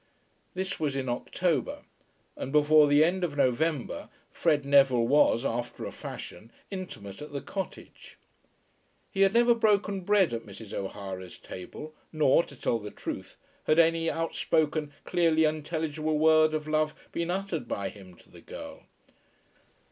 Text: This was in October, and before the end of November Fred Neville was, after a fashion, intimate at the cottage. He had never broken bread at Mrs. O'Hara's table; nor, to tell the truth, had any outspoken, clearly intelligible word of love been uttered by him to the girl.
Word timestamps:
This 0.55 0.79
was 0.79 0.95
in 0.95 1.07
October, 1.07 1.83
and 2.35 2.51
before 2.51 2.87
the 2.87 3.03
end 3.03 3.23
of 3.23 3.37
November 3.37 4.09
Fred 4.31 4.65
Neville 4.65 5.07
was, 5.07 5.45
after 5.45 5.85
a 5.85 5.91
fashion, 5.91 6.51
intimate 6.71 7.21
at 7.21 7.33
the 7.33 7.39
cottage. 7.39 8.17
He 9.11 9.21
had 9.21 9.35
never 9.35 9.53
broken 9.53 10.01
bread 10.01 10.33
at 10.33 10.43
Mrs. 10.43 10.73
O'Hara's 10.73 11.37
table; 11.37 11.93
nor, 12.11 12.43
to 12.45 12.55
tell 12.55 12.79
the 12.79 12.89
truth, 12.89 13.37
had 13.65 13.77
any 13.77 14.09
outspoken, 14.09 14.91
clearly 15.03 15.43
intelligible 15.43 16.17
word 16.17 16.55
of 16.55 16.67
love 16.67 16.95
been 17.11 17.29
uttered 17.29 17.67
by 17.67 17.89
him 17.89 18.15
to 18.15 18.29
the 18.31 18.41
girl. 18.41 18.85